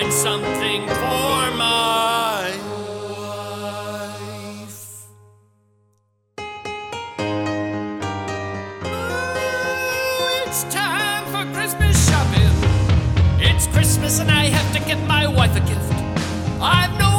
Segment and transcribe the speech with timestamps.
[0.00, 2.50] find something for my
[3.90, 4.78] wife.
[8.84, 8.92] Ooh,
[10.46, 12.54] it's time for Christmas shopping.
[13.40, 15.92] It's Christmas and I have to get my wife a gift.
[16.60, 17.09] I've no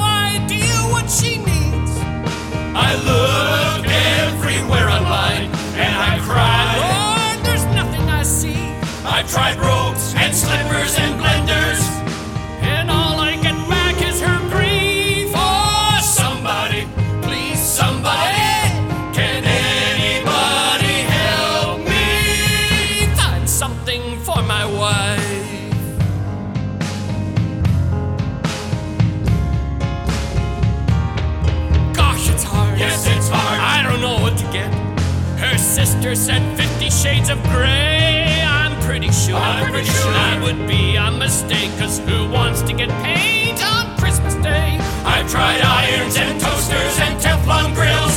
[35.72, 38.44] sister said Fifty Shades of Grey.
[38.44, 39.38] I'm pretty sure.
[39.38, 40.12] I'm pretty sure.
[40.12, 44.78] That would be a mistake, cause who wants to get paint on Christmas Day?
[45.06, 48.16] I've tried irons and toasters and Teflon grills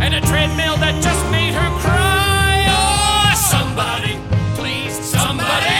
[0.00, 2.64] and a treadmill that just made her cry.
[2.72, 4.16] Oh, somebody,
[4.56, 5.76] please, somebody.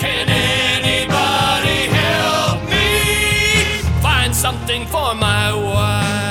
[0.00, 6.25] Can anybody help me find something for my wife?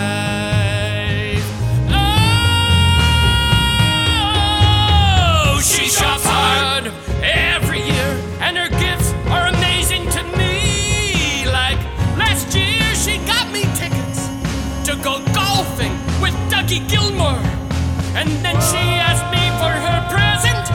[18.25, 20.65] And then she asked me for her present,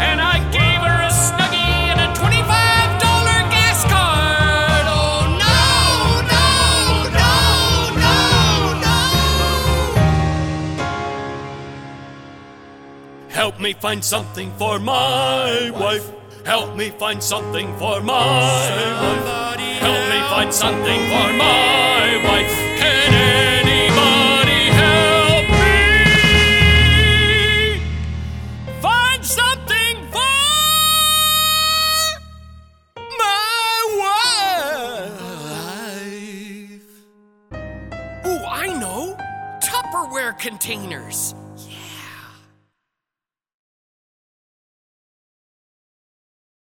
[0.00, 4.86] and I gave her a snuggie and a $25 gas card.
[4.88, 5.60] Oh, no,
[6.32, 6.48] no,
[7.12, 7.28] no,
[8.00, 8.16] no,
[8.80, 8.96] no.
[13.28, 16.10] Help me find something for my wife.
[16.46, 19.58] Help me find something for my wife.
[19.80, 22.63] Help me find something for my wife.
[38.64, 39.14] I know.
[39.60, 41.34] Tupperware containers.